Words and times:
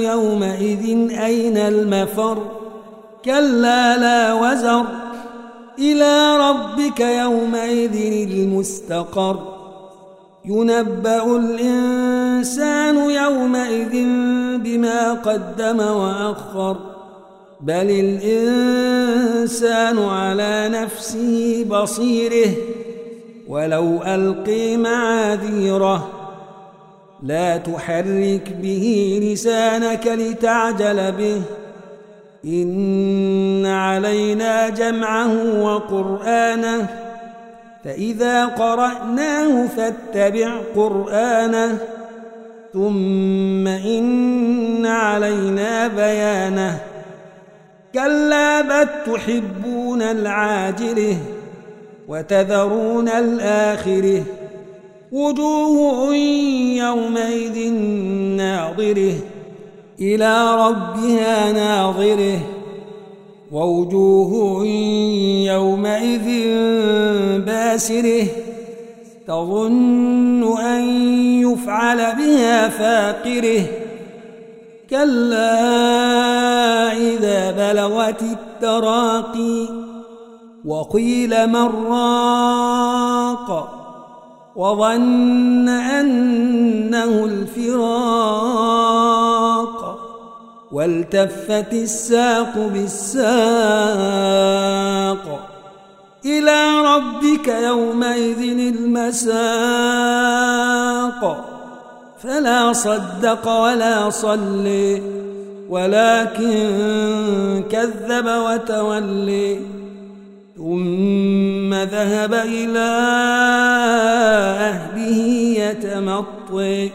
يومئذ 0.00 1.10
أين 1.24 1.56
المفر؟ 1.56 2.38
كلا 3.24 3.96
لا 3.96 4.34
وزر. 4.34 4.84
إلى 5.78 6.36
ربك 6.36 7.00
يومئذ 7.00 8.30
المستقر. 8.30 9.38
ينبأ 10.44 11.36
الإنسان 11.36 12.96
يومئذ 12.96 13.92
بما 14.58 15.12
قدم 15.12 15.80
وأخر. 15.80 16.76
بل 17.60 17.90
الإنسان 17.90 19.98
على 19.98 20.68
نفسه 20.72 21.66
بصيره 21.70 22.50
ولو 23.48 24.02
ألقي 24.02 24.76
معاذيره. 24.76 26.17
لا 27.22 27.56
تحرك 27.56 28.56
به 28.62 29.18
لسانك 29.22 30.06
لتعجل 30.06 31.12
به. 31.12 31.42
إن 32.44 33.66
علينا 33.66 34.68
جمعه 34.68 35.62
وقرآنه. 35.62 36.86
فإذا 37.84 38.46
قرأناه 38.46 39.66
فاتبع 39.66 40.50
قرآنه. 40.76 41.78
ثم 42.72 43.66
إن 43.66 44.86
علينا 44.86 45.88
بيانه. 45.88 46.78
كلا 47.94 48.60
بل 48.60 48.88
تحبون 49.06 50.02
العاجله 50.02 51.16
وتذرون 52.08 53.08
الآخره. 53.08 54.22
وجوه 55.12 56.14
يومئذ 56.76 57.72
ناظرة 58.36 59.14
إلى 60.00 60.66
ربها 60.66 61.52
ناظرة. 61.52 62.38
ووجوه 63.52 64.64
يومئذ 65.46 66.26
باسرة 67.38 68.26
تظن 69.26 70.58
أن 70.60 70.82
يفعل 71.42 71.96
بها 71.96 72.68
فاقرة. 72.68 73.62
كلا 74.90 75.52
إذا 76.92 77.50
بلغت 77.50 78.22
التراقي 78.22 79.68
وقيل 80.64 81.46
من 81.46 81.68
راق. 81.88 83.78
وظن 84.58 85.68
أنه 85.68 87.24
الفراق 87.24 88.18
والتفت 90.72 91.72
الساق 91.72 92.70
بالساق 92.74 93.28
إلى 96.26 96.58
ربك 96.80 97.48
يومئذ 97.48 98.58
المساق. 98.74 99.38
فلا 102.22 102.72
صدق 102.72 103.48
ولا 103.48 104.10
صلي 104.10 105.02
ولكن 105.70 107.64
كذب 107.70 108.26
وتولي 108.26 109.58
ثم 110.56 111.74
ذهب 111.74 112.34
إلى 112.34 112.88
يتمطي 116.18 116.90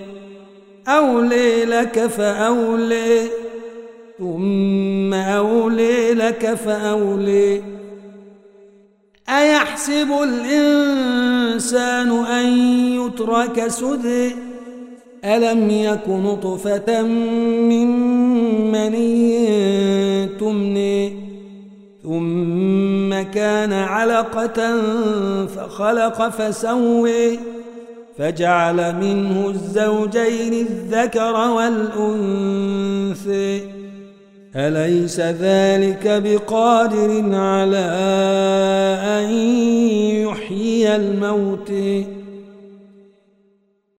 أولي 0.87 1.65
لك 1.65 2.07
فأولي 2.07 3.29
ثم 4.19 5.13
أولي 5.13 6.13
لك 6.13 6.53
فأولي. 6.53 7.63
أيحسب 9.29 10.07
الإنسان 10.23 12.09
أن 12.25 12.45
يترك 12.99 13.67
سدي؟ 13.67 14.35
ألم 15.25 15.69
يك 15.69 16.09
نطفة 16.09 17.01
من 17.01 17.87
مني 18.71 20.27
تمني؟ 20.39 21.23
ثم 22.03 23.31
كان 23.31 23.73
علقة 23.73 24.81
فخلق 25.47 26.29
فسوي. 26.29 27.39
فجعل 28.17 28.95
منه 28.95 29.49
الزوجين 29.49 30.53
الذكر 30.53 31.33
والأنثي 31.49 32.63
أليس 34.55 35.19
ذلك 35.19 36.21
بقادر 36.25 37.35
على 37.35 37.85
أن 39.17 39.31
يحيي 40.27 40.95
الموت 40.95 41.71